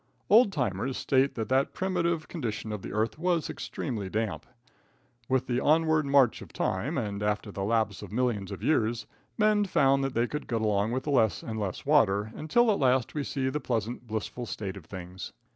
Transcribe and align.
Old 0.31 0.51
timers 0.51 0.97
state 0.97 1.35
that 1.35 1.49
the 1.49 1.63
primitive 1.71 2.27
condition 2.27 2.71
of 2.71 2.81
the 2.81 2.91
earth 2.91 3.19
was 3.19 3.51
extremely 3.51 4.09
damp. 4.09 4.47
With 5.29 5.45
the 5.45 5.59
onward 5.59 6.07
march 6.07 6.41
of 6.41 6.51
time, 6.51 6.97
and 6.97 7.21
after 7.21 7.51
the 7.51 7.63
lapse 7.63 8.01
of 8.01 8.11
millions 8.11 8.51
of 8.51 8.63
years, 8.63 9.05
men 9.37 9.63
found 9.65 10.03
that 10.03 10.15
they 10.15 10.25
could 10.25 10.47
get 10.47 10.61
along 10.61 10.91
with 10.91 11.05
less 11.05 11.43
and 11.43 11.59
less 11.59 11.85
water, 11.85 12.31
until 12.33 12.71
at 12.71 12.79
last 12.79 13.13
we 13.13 13.23
see 13.23 13.47
the 13.49 13.59
pleasant, 13.59 14.07
blissful 14.07 14.47
state 14.47 14.75
of 14.75 14.85
things. 14.85 15.33